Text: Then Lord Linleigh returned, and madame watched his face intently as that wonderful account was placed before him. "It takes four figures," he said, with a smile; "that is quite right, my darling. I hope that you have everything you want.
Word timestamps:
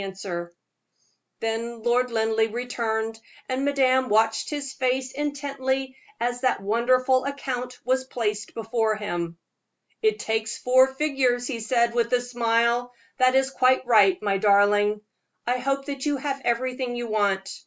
Then 1.41 1.83
Lord 1.83 2.09
Linleigh 2.09 2.49
returned, 2.51 3.19
and 3.47 3.63
madame 3.63 4.09
watched 4.09 4.49
his 4.49 4.73
face 4.73 5.11
intently 5.11 5.95
as 6.19 6.41
that 6.41 6.59
wonderful 6.59 7.25
account 7.25 7.77
was 7.85 8.03
placed 8.05 8.55
before 8.55 8.95
him. 8.95 9.37
"It 10.01 10.17
takes 10.17 10.57
four 10.57 10.87
figures," 10.87 11.45
he 11.45 11.59
said, 11.59 11.93
with 11.93 12.11
a 12.13 12.19
smile; 12.21 12.93
"that 13.19 13.35
is 13.35 13.51
quite 13.51 13.85
right, 13.85 14.19
my 14.23 14.39
darling. 14.39 15.01
I 15.45 15.59
hope 15.59 15.85
that 15.85 16.03
you 16.07 16.17
have 16.17 16.41
everything 16.43 16.95
you 16.95 17.05
want. 17.05 17.59